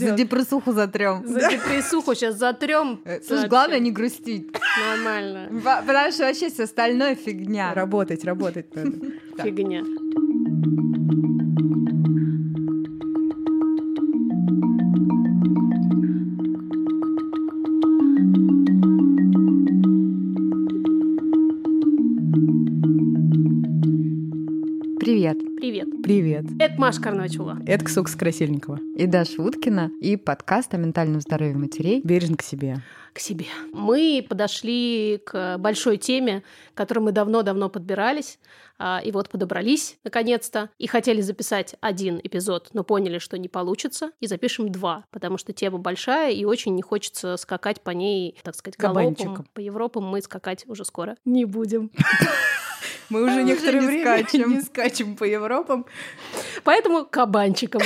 [0.00, 1.22] За депрессуху затрем.
[1.26, 3.00] За депрессуху сейчас затрем.
[3.04, 4.48] Э, слушай, главное не грустить.
[4.90, 5.48] Нормально.
[5.86, 7.74] Потому что вообще все остальное фигня.
[7.74, 8.92] Работать, работать надо.
[9.42, 9.84] Фигня.
[26.10, 26.44] Привет.
[26.58, 27.58] Это Маша Карначула.
[27.68, 28.80] Это Ксукс Красильникова.
[28.96, 29.92] И Даша Уткина.
[30.00, 32.00] И подкаст о ментальном здоровье матерей.
[32.02, 32.82] Бережно к себе.
[33.12, 33.44] К себе.
[33.72, 36.42] Мы подошли к большой теме,
[36.74, 38.40] к которой мы давно-давно подбирались.
[38.76, 44.10] а, И вот подобрались, наконец-то, и хотели записать один эпизод, но поняли, что не получится,
[44.18, 48.56] и запишем два, потому что тема большая, и очень не хочется скакать по ней, так
[48.56, 49.14] сказать, галопом.
[49.14, 49.46] Кабанчиком.
[49.54, 51.92] По Европам мы скакать уже скоро не будем.
[53.10, 54.50] Мы уже некоторое не время скачем.
[54.50, 55.84] не скачем по Европам.
[56.64, 57.82] Поэтому кабанчиком.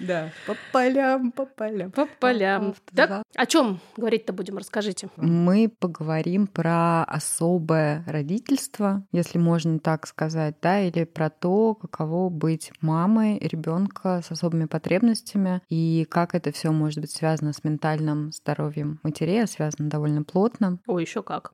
[0.00, 1.90] Да, по полям, по полям.
[1.92, 2.74] По полям.
[2.94, 5.08] Так, о чем говорить-то будем, расскажите.
[5.16, 12.72] Мы поговорим про особое родительство, если можно так сказать, да, или про то, каково быть
[12.80, 19.00] мамой ребенка с особыми потребностями и как это все может быть связано с ментальным здоровьем
[19.02, 20.78] матерей, а связано довольно плотно.
[20.86, 21.52] Ой, еще как.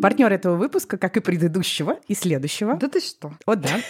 [0.00, 2.76] Партнер этого выпуска, как и предыдущего и следующего.
[2.76, 3.32] Да ты что?
[3.46, 3.80] О, да.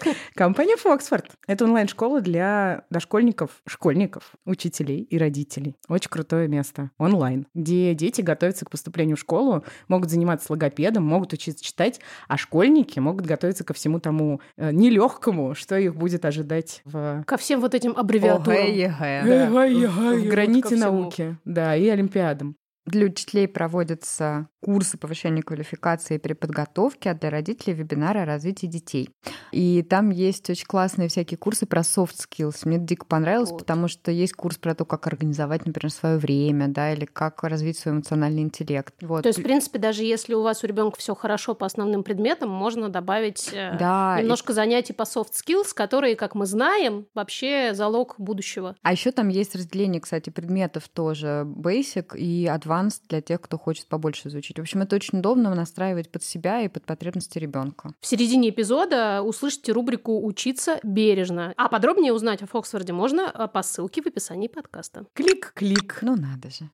[0.34, 1.26] Компания Фоксфорд.
[1.46, 5.76] Это онлайн-школа для дошкольников, школьников, учителей и родителей.
[5.88, 6.90] Очень крутое место.
[6.98, 7.46] Онлайн.
[7.54, 12.98] Где дети готовятся к поступлению в школу, могут заниматься логопедом, могут учиться читать, а школьники
[12.98, 17.74] могут готовиться ко всему тому э, нелегкому, что их будет ожидать в Ко всем вот
[17.74, 18.58] этим аббревиатурам.
[18.58, 20.80] ОГЭ, да, в граните ко всему.
[20.80, 22.56] науки, да, и олимпиадам.
[22.88, 29.08] Для учителей проводятся курсы повышения квалификации и переподготовки, а для родителей вебинары о развитии детей.
[29.52, 32.62] И там есть очень классные всякие курсы про soft skills.
[32.64, 33.60] Мне дико понравилось, Вот.
[33.60, 37.78] потому что есть курс про то, как организовать, например, свое время, да, или как развить
[37.78, 38.94] свой эмоциональный интеллект.
[39.02, 39.22] Вот.
[39.22, 42.50] То есть, в принципе, даже если у вас у ребенка все хорошо по основным предметам,
[42.50, 47.74] можно добавить э, да, и- немножко занятий по soft skills, которые, как мы знаем, вообще
[47.74, 48.74] залог будущего.
[48.82, 53.86] А еще там есть разделение, кстати, предметов тоже basic и advanced для тех, кто хочет
[53.86, 54.47] побольше изучить.
[54.56, 57.92] В общем, это очень удобно настраивать под себя и под потребности ребенка.
[58.00, 61.52] В середине эпизода услышите рубрику «Учиться бережно».
[61.56, 65.06] А подробнее узнать о Фоксфорде можно э, по ссылке в описании подкаста.
[65.14, 65.98] Клик-клик.
[66.02, 66.68] Ну надо же.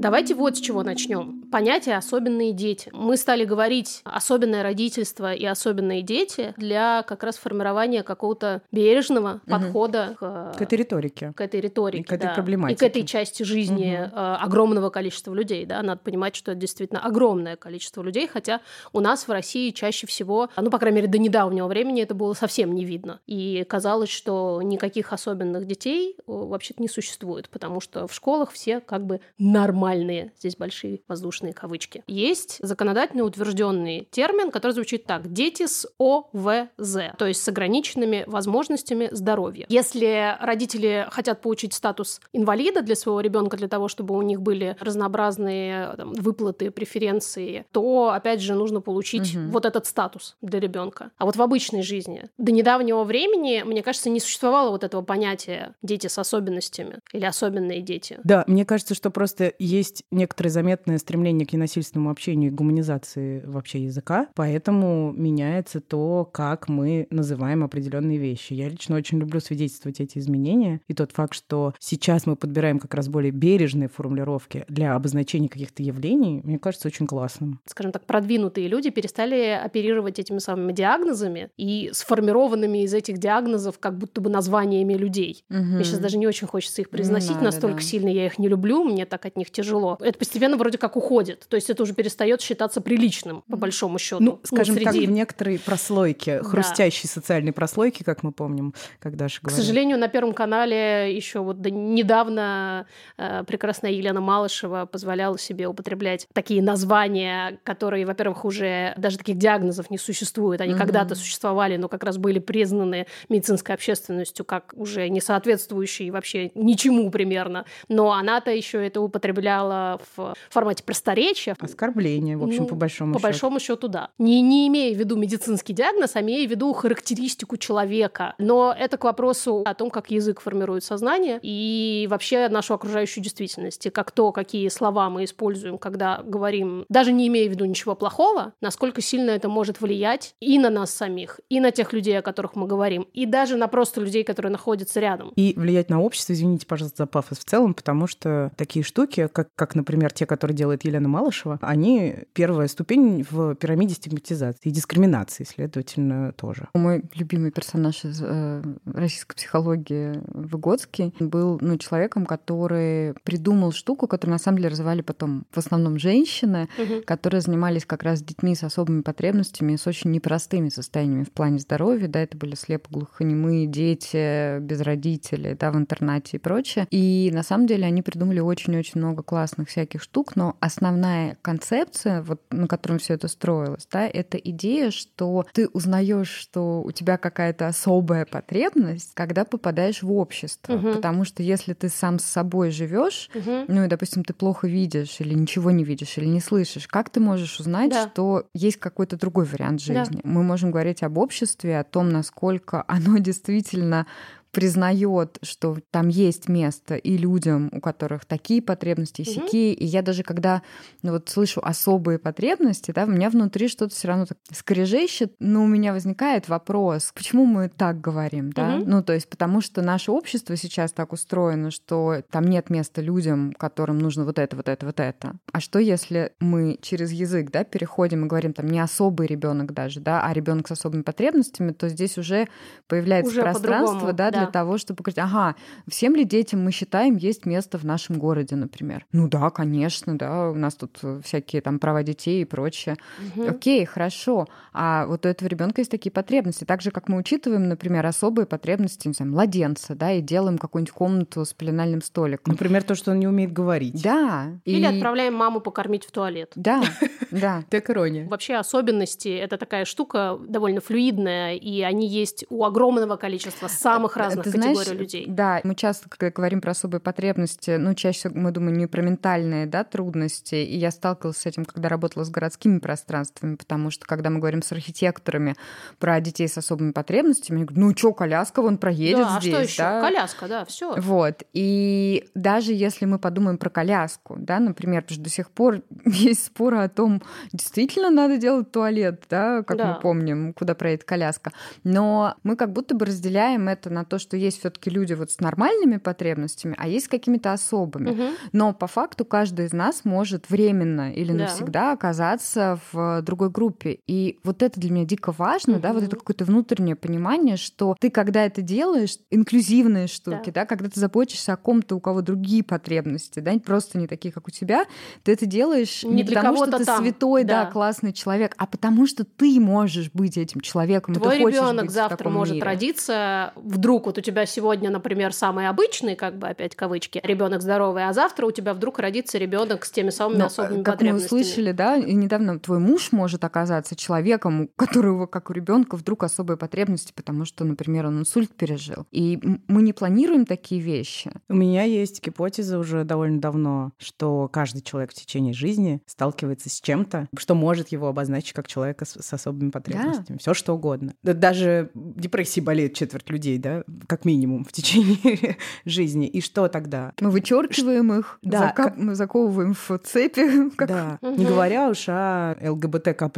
[0.00, 1.43] Давайте вот с чего начнем.
[1.54, 2.90] Понятие «особенные дети».
[2.92, 10.16] Мы стали говорить «особенное родительство» и «особенные дети» для как раз формирования какого-то бережного подхода
[10.18, 11.32] к, К этой риторике.
[11.32, 12.02] к этой риторике.
[12.02, 12.74] И к этой да, проблематике.
[12.74, 15.64] И к этой части жизни э, огромного количества людей.
[15.64, 15.80] Да?
[15.84, 18.60] Надо понимать, что это действительно огромное количество людей, хотя
[18.92, 22.34] у нас в России чаще всего, ну, по крайней мере, до недавнего времени это было
[22.34, 23.20] совсем не видно.
[23.28, 28.80] И казалось, что никаких особенных детей э, вообще-то не существует, потому что в школах все
[28.80, 30.32] как бы нормальные.
[30.36, 32.02] Здесь большие воздушные кавычки.
[32.06, 35.32] Есть законодательно утвержденный термин, который звучит так.
[35.32, 39.66] Дети с ОВЗ, то есть с ограниченными возможностями здоровья.
[39.68, 44.76] Если родители хотят получить статус инвалида для своего ребенка, для того, чтобы у них были
[44.80, 49.50] разнообразные там, выплаты, преференции, то, опять же, нужно получить Мгм.
[49.50, 51.10] вот этот статус для ребенка.
[51.18, 55.74] А вот в обычной жизни до недавнего времени, мне кажется, не существовало вот этого понятия
[55.82, 58.18] дети с особенностями или особенные дети.
[58.24, 63.84] Да, мне кажется, что просто есть некоторое заметное стремление к ненасильственному общению и гуманизации вообще
[63.84, 68.52] языка, поэтому меняется то, как мы называем определенные вещи.
[68.52, 72.92] Я лично очень люблю свидетельствовать эти изменения, и тот факт, что сейчас мы подбираем как
[72.92, 77.58] раз более бережные формулировки для обозначения каких-то явлений, мне кажется очень классным.
[77.64, 83.96] скажем так, продвинутые люди перестали оперировать этими самыми диагнозами и сформированными из этих диагнозов как
[83.96, 85.46] будто бы названиями людей.
[85.48, 87.82] Мне сейчас даже не очень хочется их произносить, надо, настолько да.
[87.82, 89.96] сильно я их не люблю, мне так от них тяжело.
[90.00, 91.13] Это постепенно вроде как уходит.
[91.22, 94.22] То есть это уже перестает считаться приличным, по большому счету.
[94.22, 96.44] Ну, скажем так, среди- в некоторой прослойке, Да.
[96.48, 101.60] хрустящей социальной прослойки, как мы помним, как Даша К сожалению, на Первом канале еще вот
[101.60, 109.18] до недавно э, прекрасная Елена Малышева позволяла себе употреблять такие названия, которые, во-первых, уже даже
[109.18, 110.60] таких диагнозов не существует.
[110.60, 110.80] Они Мгм.
[110.80, 117.10] когда-то существовали, но как раз были признаны медицинской общественностью как уже не соответствующие вообще ничему
[117.10, 117.64] примерно.
[117.88, 121.54] Но она-то еще это употребляла в формате просторечие.
[121.60, 123.28] Оскорбление, в общем, Ну, по большому По счету.
[123.28, 124.08] большому счету, да.
[124.18, 128.34] Не, не имея в виду медицинский диагноз, а имея в виду характеристику человека.
[128.38, 133.86] Но это к вопросу о том, как язык формирует сознание и вообще нашу окружающую действительность.
[133.86, 137.94] И как то, какие слова мы используем, когда говорим, даже не имея в виду ничего
[137.94, 142.22] плохого, насколько сильно это может влиять и на нас самих, и на тех людей, о
[142.22, 145.32] которых мы говорим, и даже на просто людей, которые находятся рядом.
[145.36, 149.48] И влиять на общество, извините, пожалуйста, за пафос в целом, потому что такие штуки, как,
[149.54, 155.44] как, например, те, которые делает Елена Малышева, они первая ступень в пирамиде стигматизации и дискриминации,
[155.44, 156.68] следовательно, тоже.
[156.74, 164.32] Мой любимый персонаж из э, российской психологии Выгодский был ну, человеком, который придумал штуку, которую
[164.34, 167.02] на самом деле развивали потом в основном женщины, Мгм.
[167.04, 171.58] которые занимались как раз с детьми с особыми потребностями, с очень непростыми состояниями в плане
[171.58, 172.08] здоровья.
[172.08, 176.86] Да, это были слепо-глухонемые дети без родителей, да, в интернате и прочее.
[176.90, 182.42] И на самом деле они придумали очень-очень много классных всяких штук, но основная концепция, вот
[182.50, 187.66] на котором все это строилось, да, это идея, что ты узнаешь, что у тебя какая-то
[187.68, 190.74] особая потребность, когда попадаешь в общество.
[190.74, 190.92] Мгм.
[190.92, 193.64] Потому что если ты сам с собой живешь, Мгм.
[193.68, 197.18] ну и, допустим, ты плохо видишь или ничего не видишь или не слышишь, как ты
[197.20, 198.08] можешь узнать, Да.
[198.10, 200.04] что есть какой-то другой вариант Да.
[200.04, 200.20] жизни?
[200.22, 204.06] Мы можем говорить об обществе, о том, насколько оно действительно
[204.54, 209.74] признает, что там есть место и людям, у которых такие потребности, и сякие.
[209.74, 210.62] И я даже когда
[211.02, 215.64] ну, вот слышу особые потребности, да, у меня внутри что-то все равно так скрежещет, но
[215.64, 218.76] у меня возникает вопрос, почему мы так говорим, да?
[218.76, 218.90] Мгм.
[218.90, 223.52] Ну, то есть потому что наше общество сейчас так устроено, что там нет места людям,
[223.52, 225.34] которым нужно вот это, вот это, вот это.
[225.52, 230.00] А что если мы через язык, да, переходим и говорим там не особый ребенок даже,
[230.00, 232.46] да, а ребенок с особыми потребностями, то здесь уже
[232.86, 234.50] появляется Уже пространство, да, для да.
[234.50, 235.54] того, чтобы говорить, ага,
[235.88, 239.06] всем ли детям мы считаем есть место в нашем городе, например?
[239.12, 242.96] Ну да, конечно, да, у нас тут э, всякие там права детей и прочее.
[243.36, 243.50] Мгм.
[243.50, 244.46] Окей, хорошо.
[244.72, 246.64] А вот у этого ребенка есть такие потребности.
[246.64, 250.92] Так же, как мы учитываем, например, особые потребности, не знаю, младенца, да, и делаем какую-нибудь
[250.92, 252.52] комнату с пеленальным столиком.
[252.52, 254.02] Например, то, что он не умеет говорить.
[254.02, 254.48] Да.
[254.64, 256.52] Или и- отправляем маму покормить в туалет.
[256.54, 256.82] Да,
[257.30, 257.62] да.
[257.70, 258.28] Так ирония.
[258.28, 264.33] Вообще особенности— это такая штука довольно флюидная, и они есть у огромного количества самых разных
[264.42, 265.26] Ты категорий знаешь, людей.
[265.28, 269.66] Да, мы часто, когда говорим про особые потребности, ну, чаще мы думаем не про ментальные
[269.66, 270.54] да, трудности.
[270.54, 274.62] И я сталкивалась с этим, когда работала с городскими пространствами, потому что когда мы говорим
[274.62, 275.56] с архитекторами
[275.98, 279.56] про детей с особыми потребностями, они говорят, ну что, коляска вон проедет да, здесь, а
[279.56, 279.82] что еще?
[279.82, 280.00] да?
[280.00, 280.94] Коляска, да, все.
[280.96, 281.42] Вот.
[281.52, 286.46] И даже если мы подумаем про коляску, да, например, потому что до сих пор есть
[286.46, 289.94] споры о том, действительно надо делать туалет, да, как Да.
[289.94, 291.52] мы помним, куда проедет коляска.
[291.82, 295.40] Но мы как будто бы разделяем это на то, что есть все-таки люди вот с
[295.40, 298.32] нормальными потребностями, а есть с какими-то особыми.
[298.52, 301.44] Но по факту каждый из нас может временно или Да.
[301.44, 303.98] навсегда оказаться в другой группе.
[304.06, 308.10] И вот это для меня дико важно, да, вот это какое-то внутреннее понимание, что ты,
[308.10, 313.40] когда это делаешь, инклюзивные штуки, да, когда ты заботишься о ком-то, у кого другие потребности,
[313.40, 314.84] да, просто не такие, как у тебя,
[315.22, 317.64] ты это делаешь не, Не для потому, что ты там, святой, да.
[317.64, 317.70] да.
[317.70, 321.14] классный человек, а потому что ты можешь быть этим человеком.
[321.14, 322.64] Твой ребенок завтра может мире.
[322.66, 323.52] родиться.
[323.56, 328.12] Вдруг вот у тебя сегодня, например, самый обычный, как бы опять кавычки, ребенок здоровый, а
[328.12, 331.40] завтра у тебя вдруг родится ребенок с теми самыми Но, особыми как мы потребностями.
[331.40, 336.22] услышали, да, и недавно твой муж может оказаться человеком, у которого, как у ребенка, вдруг
[336.22, 339.06] особые потребности, потому что, например, он инсульт пережил.
[339.10, 341.32] И мы не планируем такие вещи.
[341.48, 346.80] У меня есть гипотеза уже довольно давно, что каждый человек в течение жизни сталкивается с
[346.80, 350.38] чем-то, что может его обозначить как человека с, с особыми потребностями.
[350.38, 351.14] Все что угодно.
[351.22, 356.26] Да Даже депрессией болеет четверть людей, да, как минимум в течение жизни.
[356.26, 357.12] И что тогда?
[357.20, 360.70] Мы вычеркиваем их, Да, закап- мы заковываем в цепи.
[360.76, 361.38] как- Да, Мгм.
[361.38, 363.30] не говоря уж о ЛГБТК+,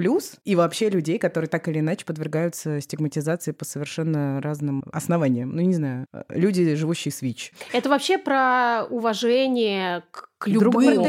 [0.45, 5.51] и вообще людей, которые так или иначе подвергаются стигматизации по совершенно разным основаниям.
[5.55, 7.53] Ну, не знаю, люди, живущие с ВИЧ.
[7.73, 11.05] Это вообще про уважение к, к любому.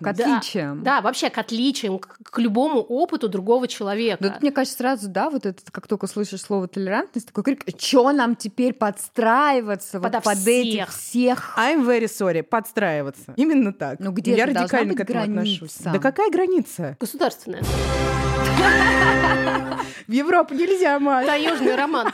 [0.00, 0.82] Да, отличиям.
[0.82, 4.22] Да, вообще к отличиям, к, к любому опыту другого человека.
[4.22, 7.64] Да тут, мне кажется, сразу, да, вот это, как только слышишь слово толерантность, такой крик,
[7.78, 10.90] что нам теперь подстраиваться вот Подо под этих всех».
[10.90, 11.58] всех?
[11.58, 13.34] I'm very sorry, подстраиваться.
[13.36, 14.00] Именно так.
[14.00, 15.54] Ну, где Я радикально быть к этому граница?
[15.64, 15.76] отношусь.
[15.84, 16.96] Да какая граница?
[16.98, 17.62] Государственное.
[20.12, 21.26] В Европу нельзя, Маш.
[21.26, 22.12] Таежный роман.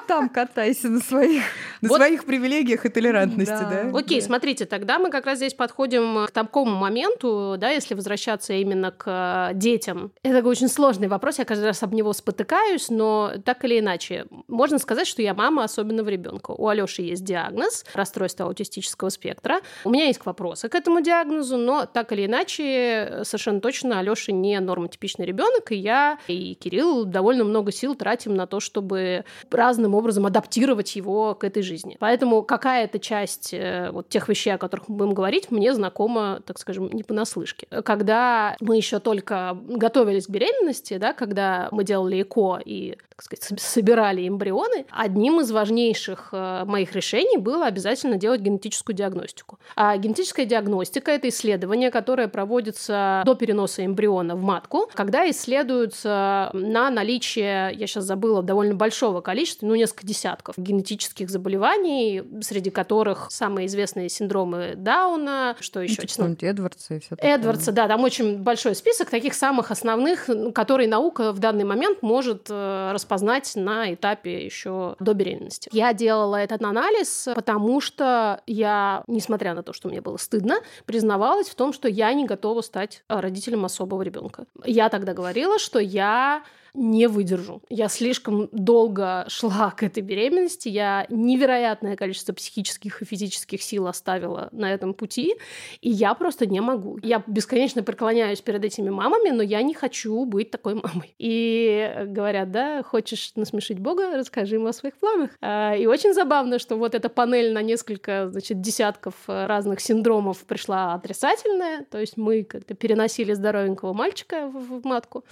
[0.06, 1.42] Там катайся на своих.
[1.80, 1.96] На вот.
[1.96, 3.84] своих привилегиях и толерантности, да?
[3.84, 3.98] да?
[3.98, 4.26] Окей, да.
[4.26, 9.52] смотрите, тогда мы как раз здесь подходим к такому моменту, да, если возвращаться именно к
[9.54, 10.12] детям.
[10.22, 14.26] Это такой очень сложный вопрос, я каждый раз об него спотыкаюсь, но так или иначе,
[14.46, 16.50] можно сказать, что я мама особенного ребенка.
[16.50, 19.60] У Алёши есть диагноз расстройство аутистического спектра.
[19.84, 24.60] У меня есть вопросы к этому диагнозу, но так или иначе, совершенно точно Алёша не
[24.60, 30.26] нормотипичный ребенок, и я и Кирилл довольно много сил тратим на то, чтобы разным образом
[30.26, 31.96] адаптировать его к этой жизни.
[32.00, 36.58] Поэтому какая-то часть э, вот тех вещей, о которых мы будем говорить, мне знакома, так
[36.58, 37.66] скажем, не понаслышке.
[37.84, 43.60] Когда мы еще только готовились к беременности, да, когда мы делали ЭКО и, так сказать,
[43.60, 49.58] собирали эмбрионы, одним из важнейших э, моих решений было обязательно делать генетическую диагностику.
[49.76, 56.90] А генетическая диагностика– это исследование, которое проводится до переноса эмбриона в матку, когда исследуются на
[56.90, 63.66] наличие, я сейчас забыла, довольно большого количества, ну, несколько десятков генетических заболеваний, среди которых самые
[63.66, 66.02] известные синдромы Дауна, что еще?
[66.18, 71.32] Ну, Эдвардса и все Эдвардса, да, там очень большой список таких самых основных, которые наука
[71.32, 75.68] в данный момент может э, распознать на этапе еще до беременности.
[75.72, 81.48] Я делала этот анализ, потому что я, несмотря на то, что мне было стыдно, признавалась
[81.48, 84.44] в том, что я не готова стать родителем особого ребенка.
[84.64, 87.62] Я тогда говорила, что я не выдержу.
[87.68, 94.48] Я слишком долго шла к этой беременности, я невероятное количество психических и физических сил оставила
[94.52, 95.34] на этом пути,
[95.80, 96.98] и я просто не могу.
[97.02, 101.14] Я бесконечно преклоняюсь перед этими мамами, но я не хочу быть такой мамой.
[101.18, 105.30] И говорят, да, хочешь насмешить Бога, расскажи ему о своих планах.
[105.40, 110.94] А, и очень забавно, что вот эта панель на несколько, значит, десятков разных синдромов пришла
[110.94, 115.24] отрицательная, то есть мы как-то переносили здоровенького мальчика в, в матку,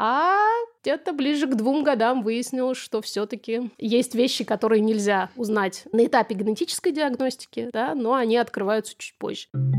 [0.00, 0.46] а
[0.80, 6.36] где-то ближе к двум годам выяснилось, что все-таки есть вещи, которые нельзя узнать на этапе
[6.36, 9.48] генетической диагностики, да, но они открываются чуть позже.
[9.52, 9.76] Ну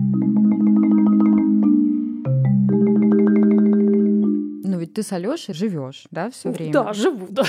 [4.78, 6.74] ведь ты с Алёшей живешь, да, все время?
[6.74, 7.46] Да, живу, да.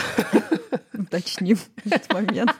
[0.97, 2.55] Уточним этот момент.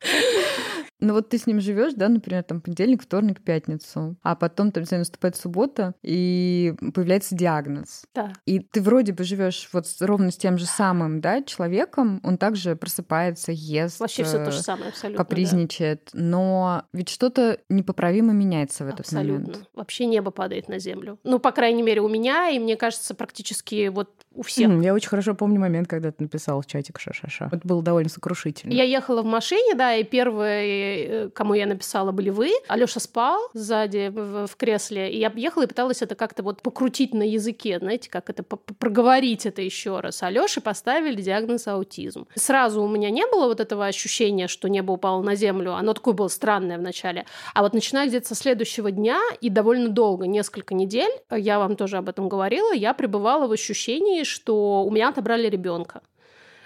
[1.00, 4.84] Ну вот ты с ним живешь, да, например, там понедельник, вторник, пятницу, а потом там,
[4.84, 8.04] знаю, наступает суббота, и появляется диагноз.
[8.14, 8.32] Да.
[8.46, 12.76] И ты вроде бы живешь вот ровно с тем же самым, да, человеком, он также
[12.76, 14.00] просыпается, ест.
[14.00, 15.24] Вообще все то же самое, абсолютно.
[15.24, 16.10] Капризничает.
[16.12, 16.20] Да.
[16.20, 19.46] Но ведь что-то непоправимо меняется в этот абсолютно.
[19.46, 19.68] момент.
[19.74, 21.18] Вообще небо падает на землю.
[21.24, 24.70] Ну, по крайней мере, у меня, и мне кажется, практически вот у всех.
[24.82, 27.48] Я очень хорошо помню момент, когда ты написал в чатик ша-ша-ша.
[27.52, 28.72] Это было довольно сокрушительно.
[28.72, 32.50] Я ехала в машине, да, и первые Э, кому я написала, были вы.
[32.68, 37.14] Алёша спал сзади в, в кресле, и я ехала и пыталась это как-то вот покрутить
[37.14, 40.22] на языке, знаете, как это, проговорить это еще раз.
[40.22, 42.26] Алёше поставили диагноз аутизм.
[42.34, 46.14] Сразу у меня не было вот этого ощущения, что небо упало на землю, оно такое
[46.14, 47.26] было странное вначале.
[47.54, 51.96] А вот начиная где-то со следующего дня и довольно долго, несколько недель, я вам тоже
[51.96, 56.00] об этом говорила, я пребывала в ощущении, что у меня отобрали ребенка.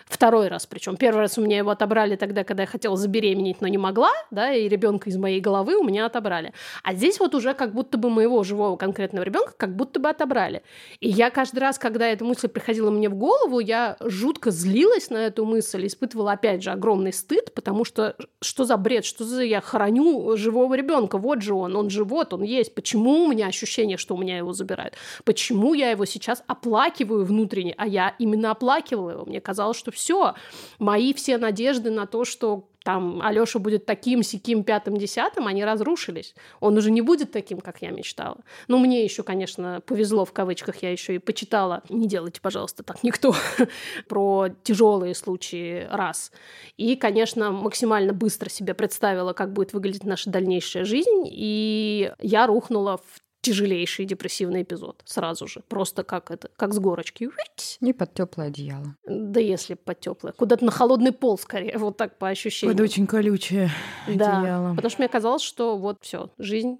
[0.06, 0.96] Второй раз причем.
[0.96, 4.52] Первый раз у меня его отобрали тогда, когда я хотела забеременеть, но не могла, да,
[4.52, 6.52] и ребенка из моей головы у меня отобрали.
[6.82, 10.62] А здесь вот уже как будто бы моего живого конкретного ребенка как будто бы отобрали.
[11.00, 15.18] И я каждый раз, когда эта мысль приходила мне в голову, я жутко злилась на
[15.18, 19.60] эту мысль, испытывала опять же огромный стыд, потому что что за бред, что за я
[19.60, 22.74] храню живого ребенка, вот же он, он живот, он есть.
[22.74, 24.94] Почему у меня ощущение, что у меня его забирают?
[25.24, 29.24] Почему я его сейчас оплакиваю внутренне, а я именно оплакивала его?
[29.24, 30.34] Мне казалось, что все.
[30.78, 36.34] Мои все надежды на то, что там Алёша будет таким, сяким, пятым, десятым, они разрушились.
[36.60, 38.36] Он уже не будет таким, как я мечтала.
[38.68, 41.82] Ну, мне еще, конечно, повезло, в кавычках, я еще и почитала.
[41.88, 43.34] Не делайте, пожалуйста, так никто.
[44.08, 46.30] про тяжелые случаи раз.
[46.76, 51.24] И, конечно, максимально быстро себе представила, как будет выглядеть наша дальнейшая жизнь.
[51.24, 55.62] И я рухнула в тяжелейший депрессивный эпизод сразу же.
[55.68, 57.28] Просто как это, как с горочки.
[57.80, 58.96] Не под теплое одеяло.
[59.06, 60.32] Да если под теплое.
[60.32, 62.74] Куда-то на холодный пол скорее, вот так по ощущениям.
[62.74, 63.70] Это очень колючее
[64.08, 64.74] да, одеяло.
[64.74, 66.78] Потому что мне казалось, что вот все, жизнь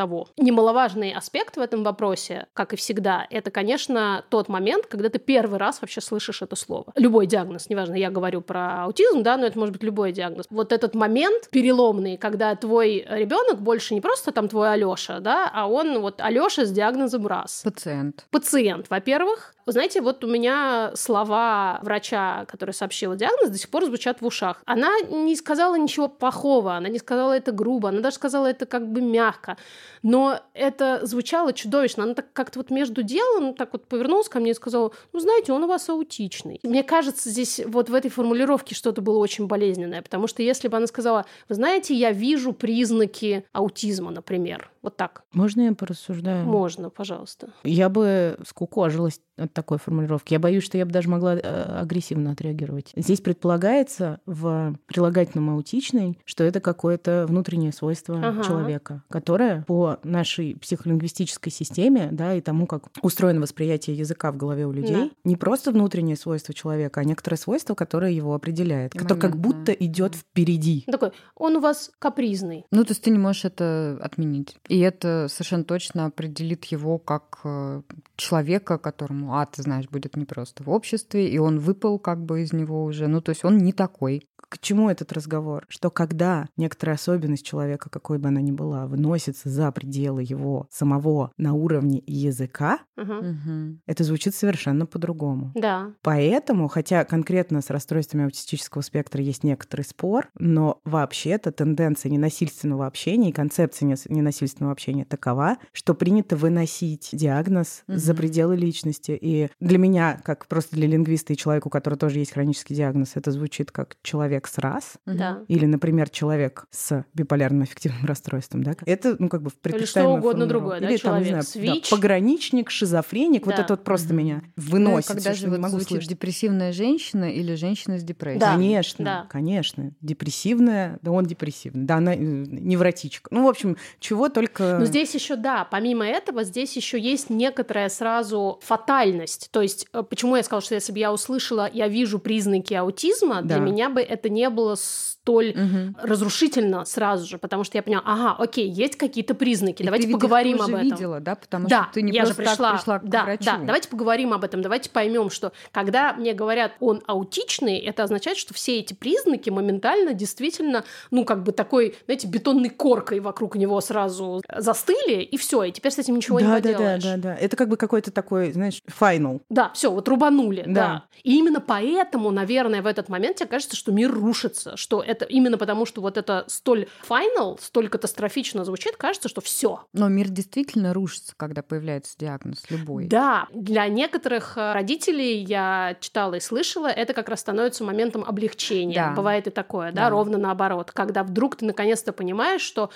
[0.00, 0.28] того.
[0.38, 5.58] Немаловажный аспект в этом вопросе, как и всегда, это, конечно, тот момент, когда ты первый
[5.58, 6.86] раз вообще слышишь это слово.
[6.96, 10.46] Любой диагноз, неважно, я говорю про аутизм, да, но это может быть любой диагноз.
[10.48, 15.68] Вот этот момент переломный, когда твой ребенок больше не просто там твой Алёша, да, а
[15.68, 17.60] он вот Алёша с диагнозом раз.
[17.62, 18.24] Пациент.
[18.30, 23.84] Пациент, во-первых, Вы знаете, вот у меня слова врача, который сообщила диагноз, до сих пор
[23.84, 24.62] звучат в ушах.
[24.64, 28.90] Она не сказала ничего плохого, она не сказала это грубо, она даже сказала это как
[28.90, 29.56] бы мягко.
[30.02, 32.04] Но это звучало чудовищно.
[32.04, 35.52] Она так как-то вот между делом так вот повернулась ко мне и сказала, ну, знаете,
[35.52, 36.60] он у вас аутичный.
[36.62, 40.76] Мне кажется, здесь вот в этой формулировке что-то было очень болезненное, потому что если бы
[40.76, 45.24] она сказала, вы знаете, я вижу признаки аутизма, например, вот так.
[45.32, 46.46] Можно я порассуждаю?
[46.46, 47.50] Можно, пожалуйста.
[47.64, 50.32] Я бы скукожилась от такой формулировки.
[50.32, 51.40] Я боюсь, что я бы даже могла э,
[51.80, 52.92] агрессивно отреагировать.
[52.96, 58.42] Здесь предполагается в прилагательном аутичный, что это какое-то внутреннее свойство ага.
[58.42, 64.66] человека, которое по нашей психолингвистической системе, да, и тому, как устроено восприятие языка в голове
[64.66, 65.10] у людей, да.
[65.24, 70.14] не просто внутреннее свойство человека, а некоторое свойство, которое его определяет, которое как будто идет
[70.14, 70.84] впереди.
[70.86, 72.66] Такой, он у вас капризный.
[72.70, 74.56] Ну, то есть ты не можешь это отменить.
[74.70, 77.82] И это совершенно точно определит его как э,
[78.14, 82.52] человека, которому, а, ты знаешь, будет непросто в обществе, и он выпал как бы из
[82.52, 83.08] него уже.
[83.08, 84.28] Ну, то есть он не такой.
[84.50, 85.64] К чему этот разговор?
[85.68, 91.30] Что когда некоторая особенность человека, какой бы она ни была, выносится за пределы его самого
[91.36, 93.78] на уровне языка, угу.
[93.86, 95.52] это звучит совершенно по-другому.
[95.54, 95.92] Да.
[96.02, 103.30] Поэтому, хотя конкретно с расстройствами аутистического спектра есть некоторый спор, но вообще-то тенденция ненасильственного общения
[103.30, 107.98] и концепция ненасильственного общения такова, что принято выносить диагноз угу.
[107.98, 109.16] за пределы личности.
[109.20, 113.12] И для меня, как просто для лингвиста и человека, у которого тоже есть хронический диагноз,
[113.14, 115.42] это звучит как человек человек с раз, да.
[115.48, 120.06] или, например, человек с биполярным аффективным расстройством, да, это, ну, как бы в Или что
[120.08, 123.50] угодно другое, да, Или, там, не знаю, да, пограничник, шизофреник, да.
[123.50, 125.08] вот это вот просто меня выносит.
[125.08, 126.10] Ну, когда же вот не могу звучит слышать.
[126.10, 128.40] депрессивная женщина или женщина с депрессией.
[128.40, 128.52] Да.
[128.52, 129.26] Конечно, да.
[129.28, 129.92] конечно.
[130.00, 133.28] Депрессивная, да он депрессивный, да она э, невротичка.
[133.32, 134.78] Ну, в общем, чего только...
[134.78, 139.48] Но здесь еще, да, помимо этого, здесь еще есть некоторая сразу фатальность.
[139.50, 143.42] То есть, э, почему я сказала, что если бы я услышала, я вижу признаки аутизма,
[143.42, 143.56] да.
[143.56, 145.96] для меня бы это не было столь угу.
[146.02, 150.12] разрушительно сразу же, потому что я поняла, ага, окей, есть какие-то признаки, и давайте ты
[150.12, 150.82] поговорим об этом.
[150.82, 153.44] видела, да, потому да, что ты не я просто же пришла, пришла к да, врачу.
[153.44, 158.38] Да, давайте поговорим об этом, давайте поймем, что когда мне говорят, он аутичный, это означает,
[158.38, 163.80] что все эти признаки моментально действительно, ну, как бы такой, знаете, бетонной коркой вокруг него
[163.80, 167.02] сразу застыли, и все, и теперь с этим ничего да, не поделаешь.
[167.02, 167.36] Да, да, да, да.
[167.36, 169.42] Это как бы какой-то такой, знаешь, финал.
[169.50, 170.72] Да, все, вот рубанули, да.
[170.72, 171.04] да.
[171.22, 175.58] И именно поэтому, наверное, в этот момент тебе кажется, что мир рушится, что это именно
[175.58, 179.84] потому, что вот это столь final, столь катастрофично звучит, кажется, что все.
[179.92, 183.06] Но мир действительно рушится, когда появляется диагноз любой.
[183.06, 188.94] Да, для некоторых э, родителей, я читала и слышала, это как раз становится моментом облегчения.
[188.94, 189.14] Да.
[189.14, 192.90] Бывает и такое, да, да, ровно наоборот, когда вдруг ты наконец-то понимаешь, что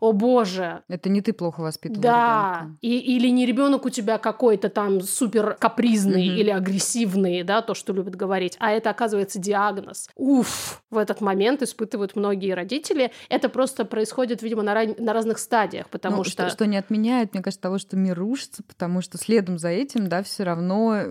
[0.00, 0.82] о боже.
[0.88, 2.78] Это не ты плохо воспитывал Да, ребенка.
[2.80, 6.40] и, или не ребенок у тебя какой-то там супер капризный mm-hmm.
[6.40, 10.08] или агрессивный, да, то, что любят говорить, а это оказывается диагноз.
[10.16, 13.12] Уф, в этот момент испытывают многие родители.
[13.28, 16.48] Это просто происходит, видимо, на, на разных стадиях, потому ну, что...
[16.48, 16.50] что...
[16.50, 20.22] Что не отменяет, мне кажется, того, что мир рушится, потому что следом за этим, да,
[20.22, 21.02] все равно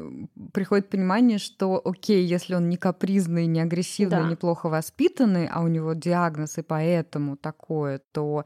[0.53, 4.29] приходит понимание, что, окей, если он не капризный, не агрессивный, да.
[4.29, 8.43] неплохо воспитанный, а у него диагноз и поэтому такое, то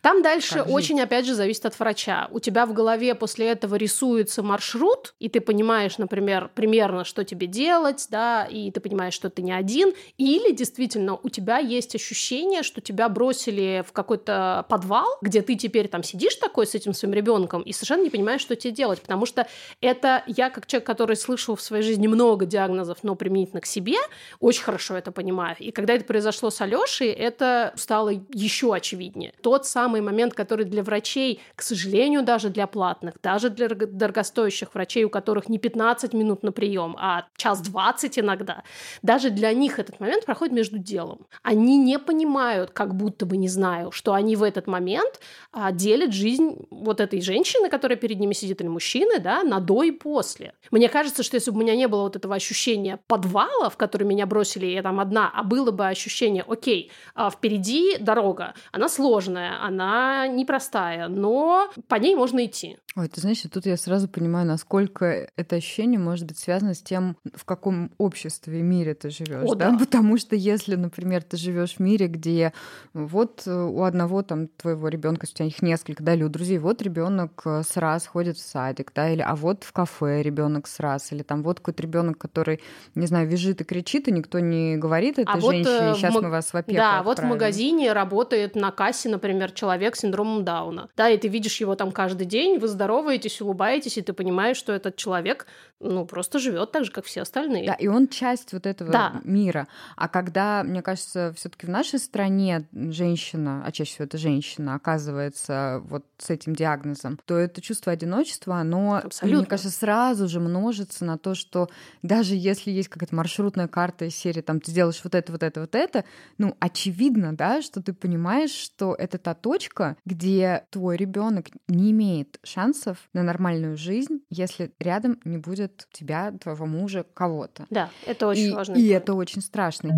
[0.00, 1.04] там дальше как очень, жить?
[1.04, 2.28] опять же, зависит от врача.
[2.30, 7.46] У тебя в голове после этого рисуется маршрут, и ты понимаешь, например, примерно, что тебе
[7.46, 12.62] делать, да, и ты понимаешь, что ты не один, или действительно у тебя есть ощущение,
[12.62, 17.14] что тебя бросили в какой-то подвал, где ты теперь там сидишь такой с этим своим
[17.14, 19.46] ребенком и совершенно не понимаешь, что тебе делать, потому что
[19.80, 23.96] это я как человек, который слышал в своей жизни много диагнозов, но применительно к себе,
[24.40, 25.56] очень хорошо это понимаю.
[25.58, 29.32] И когда это произошло с Алёшей, это стало еще очевиднее.
[29.60, 35.04] Тот самый момент, который для врачей, к сожалению, даже для платных, даже для дорогостоящих врачей,
[35.04, 38.62] у которых не 15 минут на прием, а час 20 иногда,
[39.02, 41.26] даже для них этот момент проходит между делом.
[41.42, 45.20] Они не понимают, как будто бы не знаю, что они в этот момент
[45.52, 49.82] а, делят жизнь вот этой женщины, которая перед ними сидит, или мужчины, да, на до
[49.82, 50.54] и после.
[50.70, 54.04] Мне кажется, что если бы у меня не было вот этого ощущения подвала, в который
[54.04, 59.49] меня бросили, я там одна, а было бы ощущение, окей, а, впереди дорога, она сложная,
[59.60, 62.78] она непростая, но по ней можно идти.
[62.96, 67.16] Ой, ты знаешь, тут я сразу понимаю, насколько это ощущение может быть связано с тем,
[67.34, 69.70] в каком обществе и мире ты живешь, да?
[69.70, 69.78] да?
[69.78, 72.52] Потому что если, например, ты живешь в мире, где
[72.92, 76.82] вот у одного там твоего ребенка, у тебя их несколько, да, или у друзей, вот
[76.82, 81.12] ребенок с раз ходит в садик, да, или а вот в кафе ребенок с раз,
[81.12, 82.60] или там вот какой-то ребенок, который,
[82.96, 86.20] не знаю, визжит и кричит, и никто не говорит этой а женщине, вот, сейчас э,
[86.20, 87.04] мы вас в опеку Да, отправим.
[87.04, 91.28] вот в магазине работает на кассе, например, например, человек с синдромом Дауна, да, и ты
[91.28, 95.46] видишь его там каждый день, вы здороваетесь, улыбаетесь, и ты понимаешь, что этот человек,
[95.80, 97.66] ну, просто живет так же, как все остальные.
[97.66, 99.20] Да, и он часть вот этого да.
[99.24, 99.66] мира.
[99.96, 105.80] А когда, мне кажется, все-таки в нашей стране женщина, а чаще всего это женщина, оказывается
[105.84, 109.38] вот с этим диагнозом, то это чувство одиночества, оно, Абсолютно.
[109.38, 111.70] мне кажется, сразу же множится на то, что
[112.02, 115.60] даже если есть какая-то маршрутная карта из серии, там ты делаешь вот это, вот это,
[115.62, 116.04] вот это,
[116.36, 122.38] ну, очевидно, да, что ты понимаешь, что это та точка, где твой ребенок не имеет
[122.42, 127.66] шансов на нормальную жизнь, если рядом не будет тебя, твоего мужа, кого-то.
[127.70, 128.74] Да, это очень и, важно.
[128.76, 129.90] И это очень страшно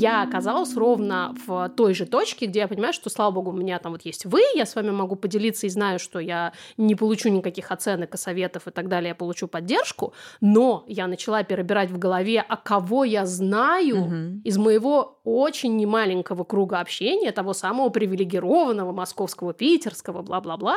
[0.00, 3.78] я оказалась ровно в той же точке, где я понимаю, что, слава богу, у меня
[3.78, 7.28] там вот есть вы, я с вами могу поделиться и знаю, что я не получу
[7.28, 11.98] никаких оценок и советов и так далее, я получу поддержку, но я начала перебирать в
[11.98, 14.40] голове, а кого я знаю угу.
[14.42, 20.76] из моего очень немаленького круга общения, того самого привилегированного московского, питерского, бла-бла-бла,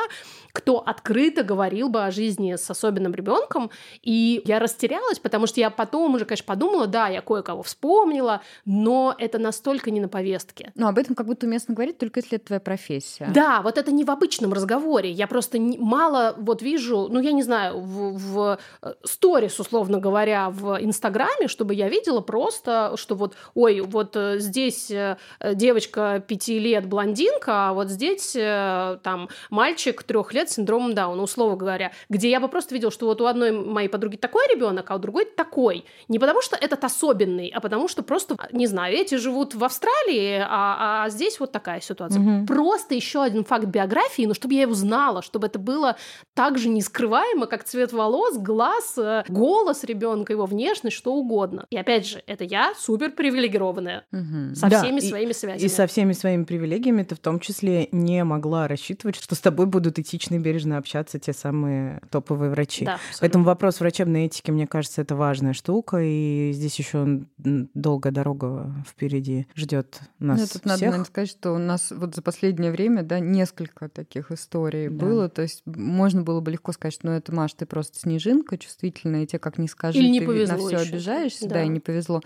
[0.52, 3.70] кто открыто говорил бы о жизни с особенным ребенком,
[4.02, 9.14] и я растерялась, потому что я потом уже, конечно, подумала, да, я кое-кого вспомнила, но
[9.18, 10.72] это настолько не на повестке.
[10.74, 13.30] Но об этом как будто уместно говорить, только если это твоя профессия.
[13.32, 15.10] Да, вот это не в обычном разговоре.
[15.10, 19.98] Я просто не, мало вот вижу, ну, я не знаю, в, в э, сторис, условно
[19.98, 26.22] говоря, в Инстаграме, чтобы я видела просто, что вот, ой, вот э, здесь э, девочка
[26.26, 31.92] пяти лет блондинка, а вот здесь там мальчик трех лет с синдромом Дауна, условно говоря,
[32.08, 34.98] где я бы просто видела, что вот у одной моей подруги такой ребенок, а у
[34.98, 35.84] другой такой.
[36.08, 40.38] Не потому что этот особенный, а потому что просто, не знаю, эти живут в Австралии,
[40.40, 42.20] а, а здесь вот такая ситуация.
[42.20, 42.46] Угу.
[42.46, 45.96] Просто еще один факт биографии, но чтобы я его знала, чтобы это было
[46.34, 51.66] так же нескрываемо, как цвет волос, глаз, э, голос ребенка, его внешность, что угодно.
[51.70, 54.23] И опять же, это я супер привилегированная угу.
[54.54, 55.66] Со да, всеми и, своими связями.
[55.66, 59.66] И со всеми своими привилегиями ты в том числе не могла рассчитывать, что с тобой
[59.66, 62.84] будут этично и бережно общаться те самые топовые врачи.
[62.84, 68.74] Да, Поэтому вопрос врачебной этики, мне кажется, это важная штука, и здесь еще долгая дорога
[68.86, 70.64] впереди ждет нас ну, тут всех.
[70.64, 75.04] надо, наверное, сказать, что у нас вот за последнее время, да, несколько таких историй да.
[75.06, 75.28] было.
[75.28, 79.24] То есть можно было бы легко сказать, что ну это, Маш, ты просто снежинка чувствительная,
[79.24, 81.54] и тебе как не скажи, Или не ты повезло на все обижаешься, да.
[81.56, 82.22] да, и не повезло.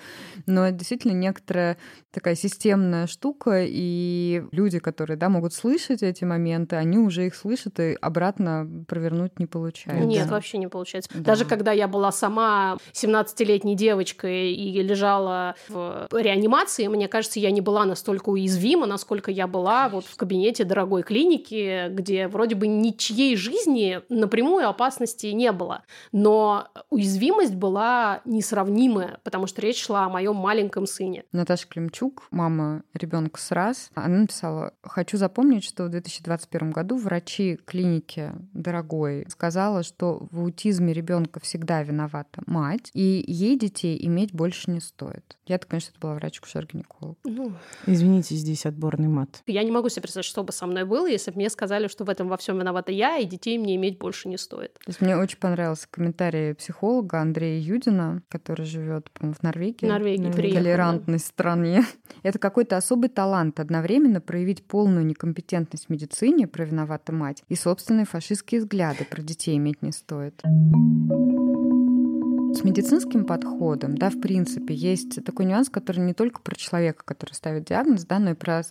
[0.46, 1.78] Но это действительно некоторая
[2.10, 7.78] такая системная штука, и люди, которые, да, могут слышать эти моменты, они уже их слышат
[7.80, 10.06] и обратно провернуть не получается.
[10.06, 10.34] Нет, да.
[10.34, 11.10] вообще не получается.
[11.14, 11.20] Да.
[11.20, 17.60] Даже когда я была сама 17-летней девочкой и лежала в реанимации, мне кажется, я не
[17.60, 23.36] была настолько уязвима, насколько я была вот в кабинете дорогой клиники, где вроде бы ничьей
[23.36, 25.82] жизни напрямую опасности не было.
[26.12, 31.24] Но уязвимость была несравнимая, потому что речь шла о моем маленьком сыне.
[31.32, 37.56] Наташа Климчук, мама ребенка с раз, она написала, хочу запомнить, что в 2021 году врачи
[37.64, 44.72] клиники дорогой сказала, что в аутизме ребенка всегда виновата мать, и ей детей иметь больше
[44.72, 45.38] не стоит.
[45.46, 47.16] Я-то, конечно, это была врач врач-акушер-гинеколог.
[47.24, 47.52] Ну,
[47.86, 49.42] Извините, здесь отборный мат.
[49.46, 52.04] Я не могу себе представить, что бы со мной было, если бы мне сказали, что
[52.04, 54.74] в этом во всем виновата я, и детей мне иметь больше не стоит.
[54.74, 59.86] То есть мне очень понравился комментарий психолога Андрея Юдина, который живет, по-моему, в Норвегии.
[59.86, 61.67] Норвегии, толерантной стране.
[62.22, 68.06] Это какой-то особый талант одновременно проявить полную некомпетентность в медицине про виновата мать и собственные
[68.06, 70.42] фашистские взгляды про детей иметь не стоит.
[72.54, 77.34] С медицинским подходом, да, в принципе, есть такой нюанс, который не только про человека, который
[77.34, 78.62] ставит диагноз, да, но и про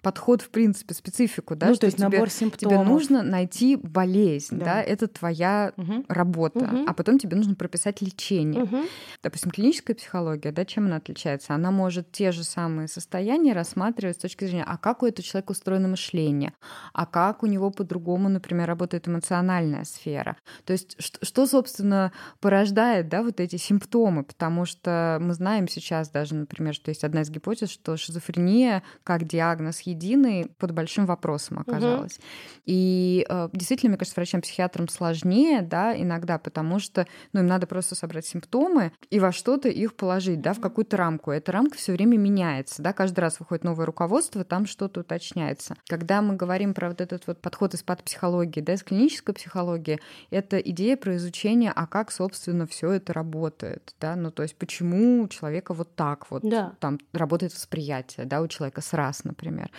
[0.00, 2.74] подход, в принципе, специфику, да, ну, что то есть тебе, набор симптомов.
[2.74, 6.04] тебе нужно найти болезнь, да, да это твоя угу.
[6.08, 6.84] работа, угу.
[6.86, 8.62] а потом тебе нужно прописать лечение.
[8.62, 8.76] Угу.
[9.22, 11.54] Допустим, клиническая психология, да, чем она отличается?
[11.54, 15.52] Она может те же самые состояния рассматривать с точки зрения, а как у этого человека
[15.52, 16.52] устроено мышление,
[16.92, 20.36] а как у него по-другому, например, работает эмоциональная сфера.
[20.64, 26.08] То есть что, что собственно, порождает, да, вот эти симптомы, потому что мы знаем сейчас
[26.08, 31.58] даже, например, что есть одна из гипотез, что шизофрения как диагноз единый под большим вопросом
[31.58, 32.16] оказалась.
[32.16, 32.24] Угу.
[32.66, 37.94] И э, действительно, мне кажется, врачам-психиатрам сложнее, да, иногда, потому что, ну, им надо просто
[37.94, 41.30] собрать симптомы и во что-то их положить, да, в какую-то рамку.
[41.30, 45.76] Эта рамка все время меняется, да, каждый раз выходит новое руководство, там что-то уточняется.
[45.88, 50.58] Когда мы говорим про вот этот вот подход из психологии, да, из клинической психологии, это
[50.58, 55.28] идея про изучение, а как, собственно, все это работает, да, ну то есть почему у
[55.28, 56.74] человека вот так вот да.
[56.78, 59.70] там работает восприятие, да, у человека с раз, например.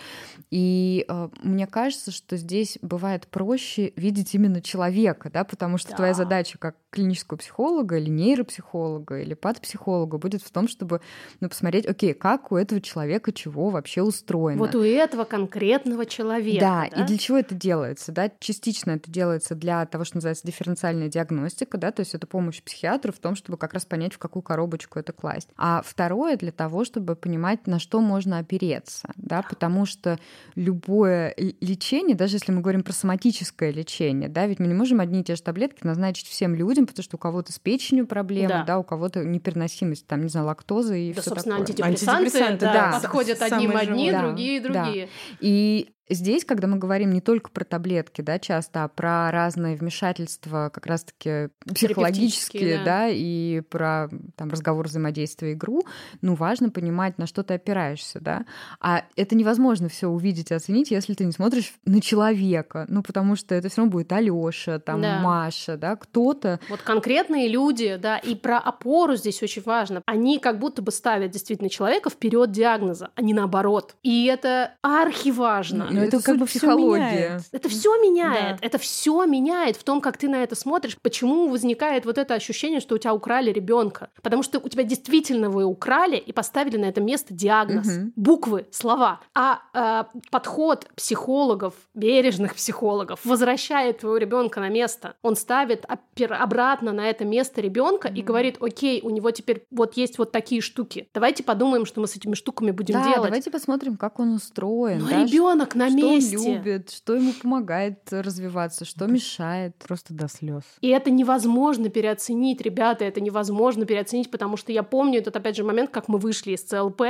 [0.50, 5.96] И э, мне кажется, что здесь бывает проще видеть именно человека, да, потому что да.
[5.96, 11.00] твоя задача как клинического психолога или нейропсихолога или патопсихолога будет в том, чтобы
[11.40, 14.58] ну, посмотреть, окей, как у этого человека чего вообще устроено.
[14.58, 16.60] Вот у этого конкретного человека.
[16.60, 18.12] Да, да, и для чего это делается?
[18.12, 18.30] Да?
[18.40, 23.12] Частично это делается для того, что называется дифференциальная диагностика, да, то есть это помощь психиатру
[23.12, 25.48] в том, чтобы как раз понять, в какую коробочку это класть.
[25.56, 30.18] А второе для того, чтобы понимать, на что можно опереться, да, потому что
[30.54, 35.20] любое лечение, даже если мы говорим про соматическое лечение, да, ведь мы не можем одни
[35.20, 38.64] и те же таблетки назначить всем людям, потому что у кого-то с печенью проблемы, да,
[38.64, 41.68] да у кого-то непереносимость, там, не знаю, лактозы и да, все собственно, такое.
[41.68, 45.06] антидепрессанты, антидепрессанты да, да, подходят одним одни, да, другие другие.
[45.06, 45.12] Да.
[45.40, 50.70] И Здесь, когда мы говорим не только про таблетки, да, часто, а про разные вмешательства,
[50.72, 52.84] как раз-таки психологические, да.
[52.84, 55.82] да, и про там разговор, взаимодействие, игру,
[56.22, 58.46] ну, важно понимать, на что ты опираешься, да.
[58.80, 63.36] А это невозможно все увидеть и оценить, если ты не смотришь на человека, ну, потому
[63.36, 65.20] что это все равно будет Алёша, там, да.
[65.20, 66.58] Маша, да, кто-то.
[66.70, 70.02] Вот конкретные люди, да, и про опору здесь очень важно.
[70.06, 73.96] Они как будто бы ставят действительно человека вперед диагноза, а не наоборот.
[74.02, 75.97] И это архиважно.
[75.98, 77.40] Но это, это как бы психология.
[77.52, 78.60] Это все меняет.
[78.60, 78.66] Да.
[78.66, 80.96] Это все меняет в том, как ты на это смотришь.
[81.00, 84.10] Почему возникает вот это ощущение, что у тебя украли ребенка?
[84.22, 88.12] Потому что у тебя действительно вы украли и поставили на это место диагноз, угу.
[88.16, 89.20] буквы, слова.
[89.34, 95.14] А э, подход психологов, бережных психологов, возвращает твоего ребенка на место.
[95.22, 95.84] Он ставит
[96.28, 98.14] обратно на это место ребенка угу.
[98.14, 101.08] и говорит: Окей, у него теперь вот есть вот такие штуки.
[101.14, 103.24] Давайте подумаем, что мы с этими штуками будем да, делать.
[103.24, 105.00] Давайте посмотрим, как он устроен.
[105.00, 105.24] Но да?
[105.24, 106.38] ребенок на что месте.
[106.38, 109.76] он любит, что ему помогает развиваться, что это мешает.
[109.76, 110.62] Просто до слез.
[110.80, 115.64] И это невозможно переоценить, ребята, это невозможно переоценить, потому что я помню этот, опять же,
[115.64, 117.02] момент, как мы вышли из ЦЛП,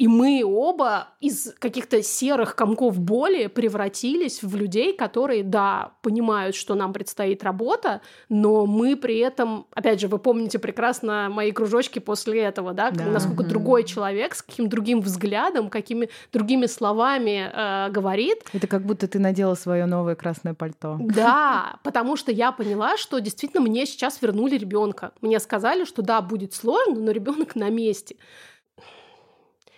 [0.00, 6.74] и мы оба из каких-то серых комков боли превратились в людей, которые, да, понимают, что
[6.74, 12.40] нам предстоит работа, но мы при этом, опять же, вы помните прекрасно мои кружочки после
[12.40, 13.04] этого, да, да.
[13.04, 18.38] насколько другой человек, с каким другим взглядом, какими другими словами э, говорит.
[18.54, 20.96] Это как будто ты надела свое новое красное пальто.
[20.98, 25.12] Да, потому что я поняла, что действительно мне сейчас вернули ребенка.
[25.20, 28.16] Мне сказали, что да, будет сложно, но ребенок на месте.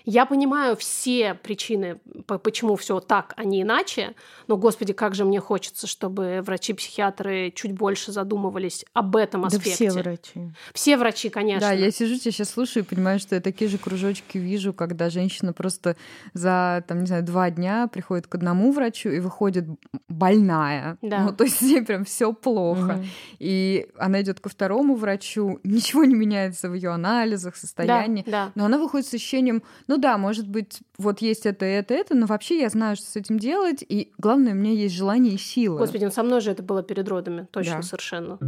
[0.05, 4.15] Я понимаю все причины, почему все так, а не иначе,
[4.49, 9.87] но, господи, как же мне хочется, чтобы врачи-психиатры чуть больше задумывались об этом аспекте.
[9.87, 10.41] Да все врачи.
[10.75, 11.69] Все врачи, конечно.
[11.69, 15.11] Да, я сижу, тебя сейчас слушаю и понимаю, что я такие же кружочки вижу, когда
[15.11, 15.97] женщина просто
[16.35, 19.67] за, там, не знаю, два дня приходит к одному врачу и выходит
[20.09, 20.99] больная.
[21.03, 21.21] Да.
[21.21, 22.99] Ну, то есть ей прям все плохо.
[22.99, 23.05] Угу.
[23.39, 28.53] И она идет ко второму врачу, ничего не меняется в ее анализах, состоянии, да, да.
[28.55, 29.63] но она выходит с ощущением
[29.93, 33.17] ну да, может быть, вот есть это, это, это, но вообще я знаю, что с
[33.17, 35.77] этим делать, и главное, у меня есть желание и сила.
[35.77, 37.83] Господи, ну со мной же это было перед родами, точно, да.
[37.83, 38.39] совершенно.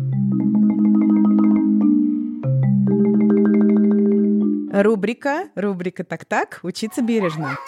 [4.72, 7.59] Рубрика, рубрика «Так-так», учиться бережно.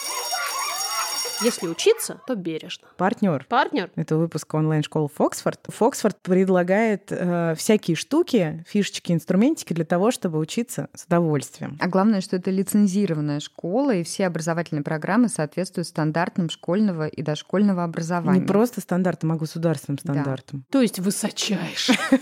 [1.41, 2.87] Если учиться, то бережно.
[2.97, 3.45] Партнер.
[3.49, 3.91] Партнер.
[3.95, 5.59] Это выпуск онлайн-школы Фоксфорд.
[5.67, 11.77] Фоксфорд предлагает э, всякие штуки, фишечки, инструментики для того, чтобы учиться с удовольствием.
[11.79, 17.83] А главное, что это лицензированная школа, и все образовательные программы соответствуют стандартам школьного и дошкольного
[17.83, 18.39] образования.
[18.39, 20.59] Не просто стандартам, а государственным стандартам.
[20.59, 20.65] Да.
[20.71, 21.97] То есть высочайший.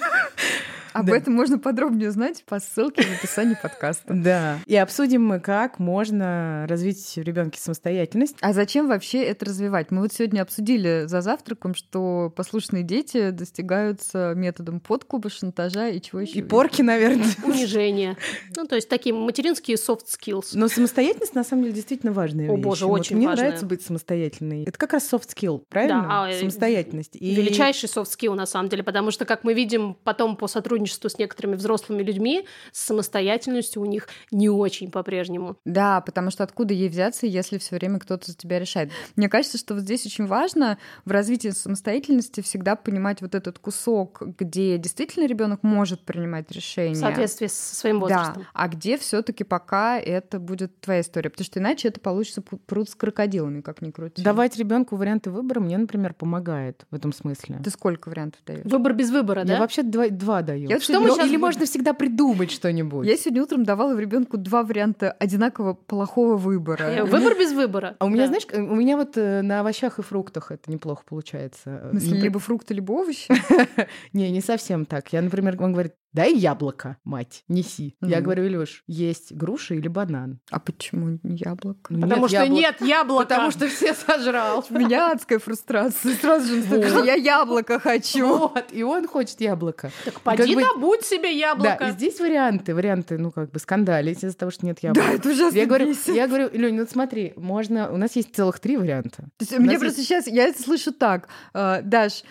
[0.96, 1.18] Об да.
[1.18, 4.14] этом можно подробнее узнать по ссылке в описании подкаста.
[4.26, 4.60] Да.
[4.66, 8.38] И обсудим мы, как можно развить в ребенке самостоятельность.
[8.42, 9.92] А зачем вообще это развивать?
[9.92, 16.22] Мы вот сегодня обсудили за завтраком, что послушные дети достигаются методом подкупа, шантажа и чего
[16.22, 16.40] еще.
[16.40, 17.28] И порки, наверное.
[17.44, 18.18] Унижения.
[18.56, 20.52] Ну, то есть такие материнские soft skills.
[20.54, 22.64] Но самостоятельность, на самом деле, действительно важная О, вещь.
[22.64, 23.48] боже, очень Мне важная.
[23.48, 24.64] нравится быть самостоятельной.
[24.64, 26.06] Это как раз soft skill, правильно?
[26.08, 27.16] Да, Самостоятельность.
[27.16, 27.36] И...
[27.36, 31.10] Величайший soft skill, на самом деле, потому что, как мы видим потом по сотрудничеству сотрудничеству
[31.10, 35.58] с некоторыми взрослыми людьми, с самостоятельностью у них не очень по-прежнему.
[35.66, 38.92] Да, потому что откуда ей взяться, если все время кто-то за тебя решает?
[39.16, 44.22] Мне кажется, что вот здесь очень важно в развитии самостоятельности всегда понимать вот этот кусок,
[44.40, 46.96] где действительно ребенок может принимать решения.
[46.96, 48.44] В соответствии со своим возрастом.
[48.44, 52.42] Да, а где все таки пока это будет твоя история, потому что иначе это получится
[52.42, 54.22] пруд с крокодилами, как ни крути.
[54.22, 57.60] Давать ребенку варианты выбора мне, например, помогает в этом смысле.
[57.64, 58.66] Ты сколько вариантов даешь?
[58.66, 59.54] Выбор без выбора, да?
[59.54, 60.70] Я вообще два, два даю.
[60.70, 61.28] Я что мы сейчас...
[61.28, 63.08] Или можно всегда придумать что-нибудь.
[63.08, 66.84] Я сегодня утром давала ребенку два варианта одинаково плохого выбора.
[66.84, 67.96] Э, выбор без выбора.
[68.00, 71.90] А у меня, знаешь, у меня вот э, на овощах и фруктах это неплохо получается.
[71.94, 73.34] Либо фрукты, либо овощи?
[74.14, 75.12] Не, не совсем так.
[75.14, 77.96] Я, например, он говорит, дай яблоко, мать, неси.
[78.02, 80.40] Я говорю, Илюш, есть груша или банан?
[80.50, 81.94] А почему не яблоко?
[81.94, 83.26] Ну, Потому что нет яблока.
[83.26, 84.66] Потому что все сожрал.
[84.70, 86.16] У меня адская фрустрация.
[86.22, 88.26] Сразу же я яблоко хочу.
[88.26, 89.92] Вот, и он хочет яблоко.
[90.06, 91.78] Так поди добудь себе яблоко.
[91.80, 95.08] Да, здесь варианты, варианты, ну, как бы скандалить из-за того, что нет яблока.
[95.08, 97.92] Да, это ужасно Я говорю, я говорю, Илюнь, ну смотри, можно...
[97.92, 99.24] У нас есть целых три варианта.
[99.38, 100.28] То есть мне просто сейчас...
[100.28, 101.28] Я это слышу так.
[101.54, 102.24] А, Даш,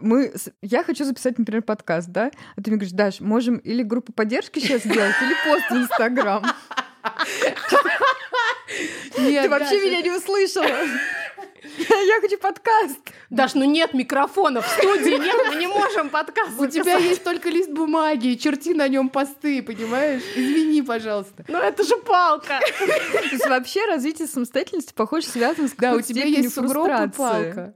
[0.00, 0.32] мы...
[0.62, 2.30] Я хочу записать, например, подкаст, да?
[2.56, 6.44] А ты мне говоришь, Даш, можем или группу поддержки сейчас сделать, или пост в Инстаграм.
[9.14, 10.66] Ты вообще меня не услышала.
[11.78, 12.98] Я хочу подкаст.
[13.30, 17.48] Даш, ну нет микрофона в студии, нет, мы не можем подкаст У тебя есть только
[17.48, 20.22] лист бумаги, черти на нем посты, понимаешь?
[20.36, 21.44] Извини, пожалуйста.
[21.48, 22.60] Ну это же палка.
[22.78, 27.74] То есть вообще развитие самостоятельности, похоже, связано с Да, у тебя есть сугроб палка.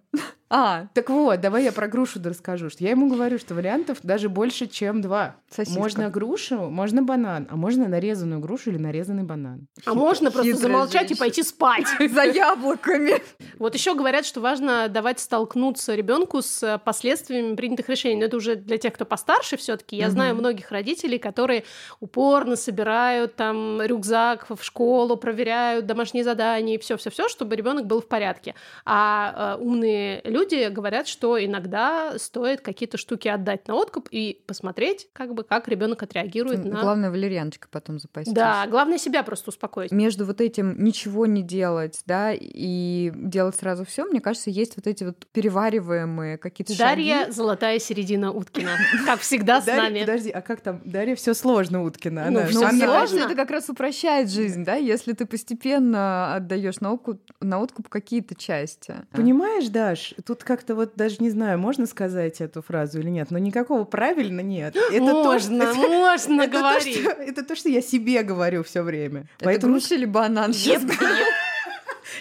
[0.53, 2.71] А, так вот, давай я про грушу расскажу.
[2.71, 5.37] Что я ему говорю, что вариантов даже больше, чем два.
[5.49, 5.79] Сосиска.
[5.79, 9.69] Можно грушу, можно банан, а можно нарезанную грушу или нарезанный банан.
[9.87, 11.19] А можно просто замолчать и женщина.
[11.19, 11.87] пойти спать.
[12.13, 13.23] за яблоками.
[13.61, 18.17] Вот еще говорят, что важно давать столкнуться ребенку с последствиями принятых решений.
[18.17, 19.97] Но это уже для тех, кто постарше все-таки.
[19.97, 21.63] Я знаю многих родителей, которые
[22.01, 28.09] упорно собирают там рюкзак в школу, проверяют домашние задания и все-все-все, чтобы ребенок был в
[28.09, 28.57] порядке.
[28.85, 30.39] А э, умные люди
[30.70, 36.03] говорят, что иногда стоит какие-то штуки отдать на откуп и посмотреть, как бы, как ребенок
[36.03, 36.81] отреагирует на.
[36.81, 38.33] Главное, валерьяночкой потом запастись.
[38.33, 39.92] Да, главное себя просто успокоить.
[39.92, 44.87] Между вот этим ничего не делать, да, и делать сразу все, мне кажется, есть вот
[44.87, 47.33] эти вот перевариваемые какие-то Дарья шаги.
[47.33, 48.76] Золотая середина Уткина.
[49.07, 50.00] Как всегда с нами.
[50.00, 50.81] подожди, а как там?
[50.85, 52.31] Дарья все сложно, Уткина.
[52.31, 53.18] Ну, мне сложно.
[53.20, 58.35] это как раз упрощает жизнь, да, если ты постепенно отдаешь на откуп, на откуп какие-то
[58.35, 58.94] части.
[59.12, 63.38] Понимаешь, Даш, тут как-то вот даже не знаю, можно сказать эту фразу или нет, но
[63.38, 64.77] никакого правильно нет.
[64.77, 67.01] Это то, можно, что- можно это то, говорить.
[67.01, 69.23] что- Это то, что я себе говорю все время.
[69.38, 70.53] Это Поэтому груша или банан?
[70.53, 70.93] Сейчас еп.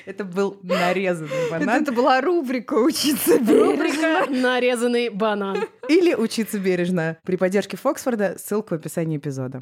[0.07, 1.83] это был нарезанный Это, банан.
[1.83, 3.63] это была рубрика «Учиться бережно».
[3.65, 5.57] Рубрика «Нарезанный банан».
[5.87, 8.37] Или учиться бережно при поддержке Фоксфорда.
[8.43, 9.61] Ссылка в описании эпизода.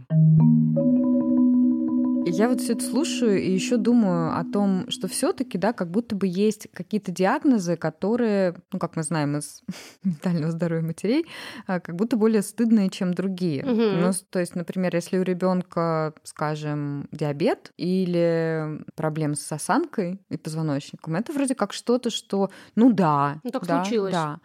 [2.27, 5.89] И Я вот все это слушаю и еще думаю о том, что все-таки, да, как
[5.91, 9.61] будто бы есть какие-то диагнозы, которые, ну, как мы знаем из
[10.03, 11.25] ментального здоровья матерей,
[11.65, 13.63] а, как будто более стыдные, чем другие.
[13.65, 14.01] Мгм.
[14.01, 21.15] Ну, то есть, например, если у ребенка, скажем, диабет или проблемы с осанкой и позвоночником,
[21.15, 24.13] это вроде как что-то, что, ну да, Ну, так да, случилось.
[24.13, 24.39] да.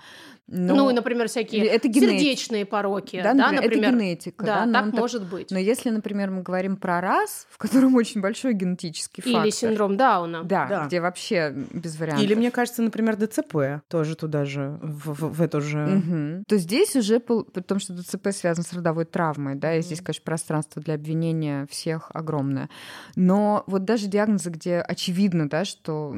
[0.49, 2.13] Ну, Но- и, например, всякие это генетика.
[2.19, 3.17] сердечные пороки.
[3.23, 3.89] да, Да, например, например.
[3.89, 5.51] это генетика, Да, да, но так он так- может быть.
[5.51, 9.97] Но если, например, мы говорим про рас, в котором очень большой генетический Или фактор, синдром
[9.97, 10.43] Дауна.
[10.45, 10.87] да, Да.
[10.87, 12.25] где вообще без вариантов.
[12.25, 15.79] Или, мне кажется, например, ДЦП тоже туда же, в, в- в эту же...
[15.79, 16.45] Мгм.
[16.49, 20.83] То здесь уже, потому что ДЦП связан с родовой травмой, да, и здесь, конечно, пространство
[20.83, 22.69] для обвинения всех огромное.
[23.17, 26.15] Но вот даже диагнозы, где очевидно, да, что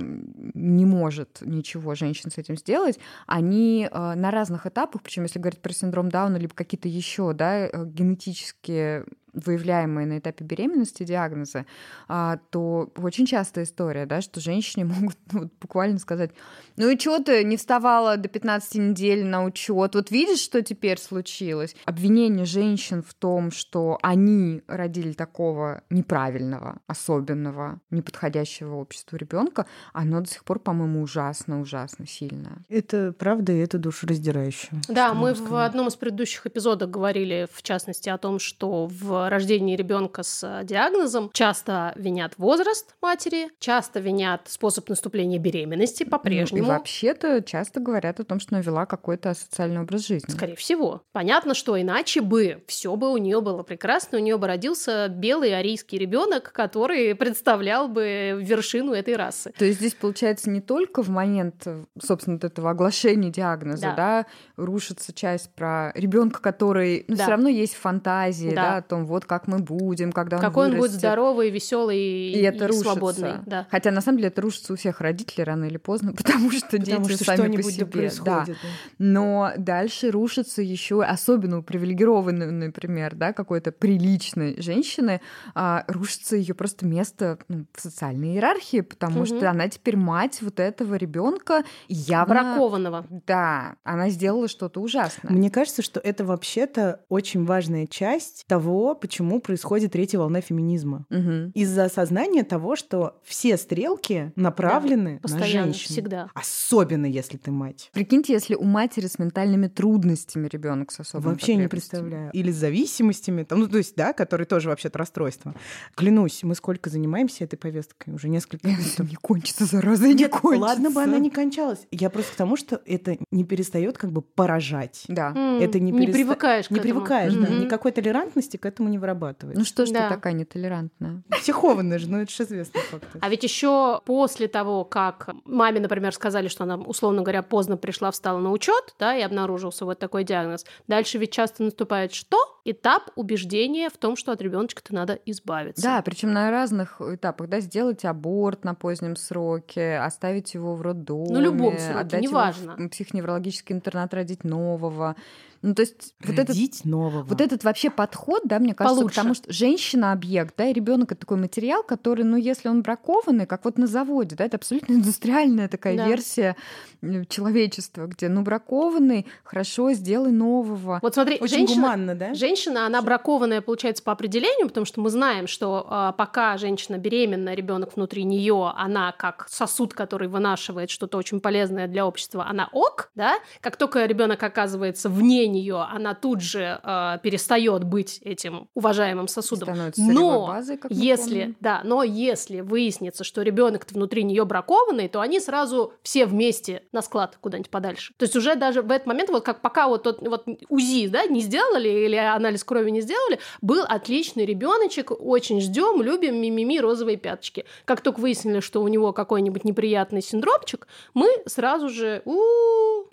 [0.54, 5.60] не может ничего женщина с этим сделать, они э, на разных этапах, причем если говорить
[5.60, 11.66] про синдром Дауна, либо какие-то еще, да, э, генетические выявляемые на этапе беременности диагнозы,
[12.08, 16.30] а, то очень частая история, да, что женщине могут ну, вот буквально сказать,
[16.76, 19.94] ну и что ты не вставала до 15 недель на учет?
[19.94, 21.76] Вот видишь, что теперь случилось?
[21.84, 30.28] Обвинение женщин в том, что они родили такого неправильного, особенного, неподходящего обществу ребенка, оно до
[30.28, 32.58] сих пор, по-моему, ужасно, ужасно сильное.
[32.68, 34.68] Это правда, и это душераздирающе.
[34.88, 39.76] Да, мы в одном из предыдущих эпизодов говорили, в частности, о том, что в рождении
[39.76, 46.10] ребенка с э, диагнозом часто винят возраст матери, часто винят способ наступления беременности Ну, и
[46.10, 46.68] по-прежнему.
[46.68, 50.30] вообще-то часто говорят о том, что она вела какой-то асоциальный образ жизни.
[50.32, 51.02] Скорее всего.
[51.12, 55.56] Понятно, что иначе бы все бы у нее было прекрасно, у нее бы родился белый
[55.58, 59.52] арийский ребенок, который представлял бы вершину этой расы.
[59.58, 63.94] То есть здесь, получается, не только в момент, э, собственно, вот этого оглашения диагноза, Да.
[63.96, 67.22] да, рушится часть про ребенка, который, ну, Да.
[67.22, 68.54] все равно есть фантазии, Да.
[68.54, 68.76] да.
[68.78, 70.98] о том, вот как мы будем, когда он Какой он будет вырастет.
[71.00, 72.90] здоровый, веселый и, И это рушится.
[72.90, 73.32] свободный.
[73.46, 73.66] Да.
[73.70, 77.04] Хотя на самом деле это рушится у всех родителей рано или поздно, потому что Потому
[77.06, 77.84] дети что сами по себе.
[77.84, 77.90] да.
[77.90, 78.46] происходит.
[78.62, 78.68] да.
[78.98, 85.20] Но дальше рушится еще, особенно у привилегированной, например, да, какой-то приличной женщины,
[85.54, 89.26] а, рушится ее просто место ну, в социальной иерархии, потому Мгм.
[89.26, 92.34] что она теперь мать вот этого ребенка явно.
[92.34, 93.06] Бракованного.
[93.26, 95.32] Да, она сделала что-то ужасное.
[95.32, 101.04] Мне кажется, что это вообще-то очень важная часть того, почему происходит третья волна феминизма.
[101.10, 101.50] Мгм.
[101.50, 105.92] Из-за осознания того, что все стрелки направлены на Постоянно, женщин.
[105.92, 106.30] всегда.
[106.32, 107.90] Особенно, если ты мать.
[107.92, 112.30] Прикиньте, если у матери с ментальными трудностями ребенок с особыми Вообще не представляю.
[112.32, 115.54] Или с зависимостями, там, ну, то есть, да, которые тоже вообще-то расстройство.
[115.94, 118.14] Клянусь, мы сколько занимаемся этой повесткой?
[118.14, 118.78] Уже несколько лет.
[118.98, 120.62] Не кончится, зараза, не Нет, кончится.
[120.64, 121.80] ладно бы она не кончалась.
[121.90, 125.04] Я просто к тому, что это не перестает как бы поражать.
[125.08, 125.34] Да.
[125.60, 126.94] Это не не переста- привыкаешь к Не этому.
[126.94, 127.48] привыкаешь, да.
[127.48, 129.58] Никакой толерантности к этому не вырабатываешь.
[129.58, 130.08] Ну что ж Да.
[130.08, 131.22] ты такая нетолерантная?
[131.30, 133.04] Психованная же, ну это же известный факт.
[133.20, 138.10] А ведь еще после того, как маме, например, сказали, что она, условно говоря, поздно пришла,
[138.10, 142.38] встала на учет, да, и обнаружился вот такой диагноз, дальше ведь часто наступает что?
[142.66, 145.82] Этап убеждения в том, что от ребеночка-то надо избавиться.
[145.82, 151.28] Да, причем на разных этапах, да, сделать аборт на позднем сроке, оставить его в роддоме,
[151.30, 152.72] Ну, любом сроке, отдать неважно.
[152.78, 155.14] его в психоневрологический интернат родить нового.
[155.60, 157.22] Ну, то есть вот этот Родить нового.
[157.22, 159.14] Вот этот вообще подход, да, мне кажется, Получше.
[159.18, 162.82] к тому, что женщина объект, да, и ребенок это такой материал, который, ну, если он
[162.82, 166.06] бракованный, как вот на заводе, да, это абсолютно индустриальная такая Да.
[166.06, 166.54] версия
[167.00, 170.98] э, человечества, где, ну, бракованный, хорошо, сделай нового.
[171.00, 172.34] Вот смотри, Очень женщина, гуманно, да?
[172.34, 172.53] Женщина,
[172.86, 177.96] она бракованная, получается, по определению, потому что мы знаем, что а, пока женщина беременна, ребенок
[177.96, 183.38] внутри нее, она как сосуд, который вынашивает что-то очень полезное для общества, она ок, да?
[183.60, 186.80] Как только ребенок оказывается вне нее, она тут же
[187.22, 189.68] перестает быть этим уважаемым сосудом.
[189.68, 191.56] Становится Но базой, как если, помним.
[191.60, 197.02] да, но если выяснится, что ребенок внутри нее бракованный, то они сразу все вместе на
[197.02, 198.14] склад куда-нибудь подальше.
[198.18, 201.24] То есть уже даже в этот момент, вот как пока вот тот вот УЗИ, да,
[201.26, 207.16] не сделали или анализ крови не сделали, был отличный ребеночек, очень ждем, любим, мимими, розовые
[207.16, 207.64] пяточки.
[207.84, 212.22] Как только выяснили, что у него какой-нибудь неприятный синдромчик, мы сразу же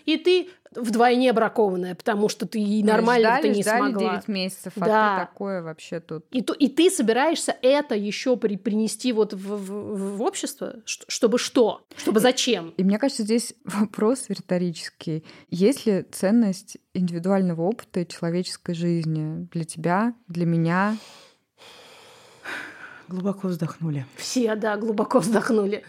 [0.06, 4.12] и ты вдвойне бракованная, потому что ты Мы нормально ты ждали, не ждали смогла.
[4.16, 5.20] 9 месяцев, а Да.
[5.20, 6.26] ты такое вообще тут.
[6.32, 11.38] И, то, и ты собираешься это еще при, принести вот в, в- в общество, чтобы
[11.40, 11.86] что?
[11.98, 12.74] Чтобы зачем?
[12.78, 15.26] И мне кажется, здесь вопрос риторический.
[15.50, 20.96] Есть ли ценность индивидуального опыта и человеческой жизни для тебя, для меня?
[23.08, 24.06] Глубоко вздохнули.
[24.16, 25.84] Все, да, глубоко вздохнули.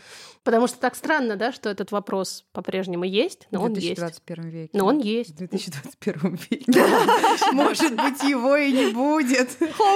[0.45, 3.95] Потому что так странно, да, что этот вопрос по-прежнему есть, но в он есть.
[3.97, 4.71] 2021 веке?
[4.73, 5.37] Но он В есть.
[5.37, 6.73] 2021 веке.
[7.53, 9.51] Может быть, его и не будет.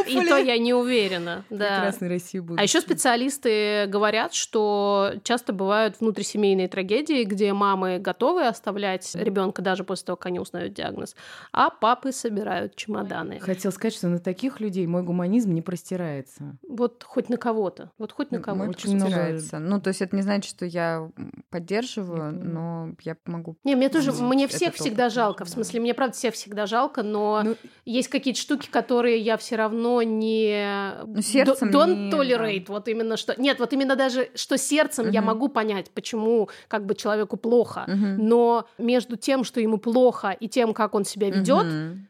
[0.06, 1.44] И то я не уверена.
[1.50, 1.76] Да.
[1.80, 2.60] Прекрасной России будет.
[2.60, 9.82] А еще специалисты говорят, что часто бывают внутрисемейные трагедии, где мамы готовы оставлять ребенка даже
[9.82, 11.16] после того, как они узнают диагноз,
[11.52, 13.40] а папы собирают чемоданы.
[13.40, 16.56] Хотел сказать, что на таких людей мой гуманизм не простирается.
[16.68, 17.90] Вот хоть на кого-то.
[17.98, 18.70] Вот хоть на кого-то.
[18.70, 19.58] очень много- простирается.
[19.58, 21.10] Ну, то есть это не значит, что я
[21.50, 25.44] поддерживаю, Я но я могу Не, мне тоже, мне опыт всех всегда тоже, жалко.
[25.44, 25.54] В да.
[25.54, 30.02] смысле, мне правда всех всегда жалко, но Ну, есть какие-то штуки, которые я все равно
[30.02, 32.64] не Ну, сердцем don't не- tolerate.
[32.68, 33.34] Вот именно что.
[33.40, 35.26] Нет, вот именно даже что сердцем я Мгм.
[35.28, 37.84] могу понять, почему как бы человеку плохо.
[37.86, 38.26] Мгм.
[38.26, 42.08] Но между тем, что ему плохо, и тем, как он себя ведет, Мгм.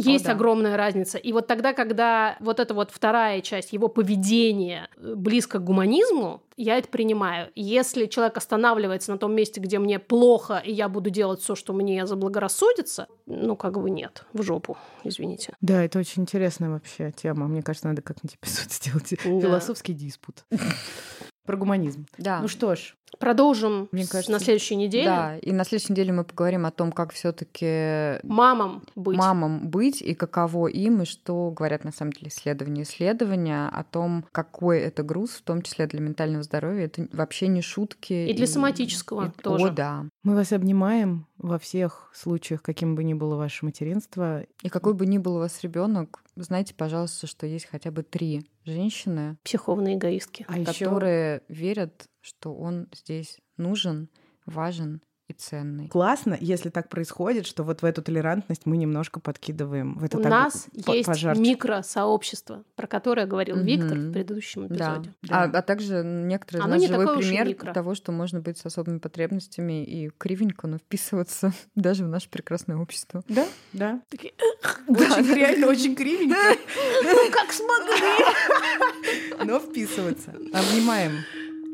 [0.00, 0.32] Есть да.
[0.32, 1.18] огромная разница.
[1.18, 6.76] И вот тогда, когда вот эта вот вторая часть его поведения близко к гуманизму, я
[6.76, 7.50] это принимаю.
[7.54, 11.72] Если человек останавливается на том месте, где мне плохо, и я буду делать все, что
[11.72, 15.54] мне заблагорассудится, ну, как бы нет, в жопу, извините.
[15.60, 17.48] Да, это очень интересная вообще тема.
[17.48, 19.14] Мне кажется, надо как-нибудь эпизод сделать.
[19.24, 19.40] Да.
[19.40, 20.44] Философский диспут.
[21.50, 22.06] Про гуманизм.
[22.16, 22.40] Да.
[22.40, 25.04] Ну что ж, Продолжим Мне кажется, на следующей неделе.
[25.04, 29.16] Да, и на следующей неделе мы поговорим о том, как все-таки Мамам быть.
[29.16, 32.82] мамам быть и каково им, и что говорят на самом деле исследования.
[32.82, 36.84] Исследования о том, какой это груз, в том числе для ментального здоровья.
[36.84, 38.12] Это вообще не шутки.
[38.12, 39.66] И для соматического и- тоже.
[39.66, 40.06] О, да.
[40.22, 44.42] мы вас обнимаем во всех случаях, каким бы ни было ваше материнство.
[44.62, 48.46] И какой бы ни был у вас ребенок, знайте, пожалуйста, что есть хотя бы три
[48.70, 50.44] женщины, Психовные эгоистки.
[50.48, 54.08] А еще которые верят, что он здесь нужен,
[54.46, 55.88] важен и ценный.
[55.88, 59.94] классно, если так происходит, что вот в эту толерантность мы немножко подкидываем.
[59.98, 61.42] В это У так нас по- есть пожарчик.
[61.44, 64.74] микросообщество, про которое говорил Виктор в предыдущем Да.
[64.96, 65.14] эпизоде.
[65.22, 65.42] Да.
[65.44, 68.98] А, а также некоторые Оно нас не живой пример того, что можно быть с особыми
[68.98, 73.22] потребностями и кривенько, но вписываться даже в наше прекрасное общество.
[73.28, 74.00] Да, да.
[74.88, 76.36] Очень, реально очень кривенько,
[77.04, 79.44] Ну, как смогли.
[79.44, 80.30] но вписываться.
[80.52, 81.12] Обнимаем.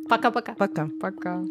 [0.09, 0.55] Пока-пока.
[0.55, 0.89] Пока.
[1.01, 1.43] Пока.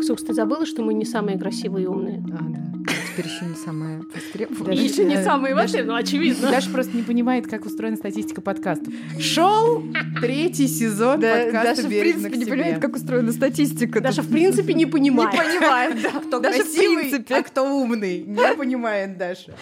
[0.00, 2.22] Ксукс, ты забыла, что мы не самые красивые и умные?
[2.32, 2.64] А, да.
[3.12, 3.54] Теперь еще не
[4.12, 4.66] востребованное.
[4.76, 6.50] Даже- еще не самые вообще, ну очевидно.
[6.50, 8.92] Даша просто не понимает, как устроена статистика подкастов.
[9.20, 9.82] Шел
[10.20, 12.52] третий сезон подкаста Даша, в «Бережно принципе, не себе».
[12.52, 14.00] понимает, как устроена статистика.
[14.00, 15.30] Даже в принципе не понимает.
[15.30, 16.10] понимает, да.
[16.20, 17.34] Кто красивый, принципе.
[17.36, 18.24] а кто умный.
[18.24, 19.54] Не понимает Даша.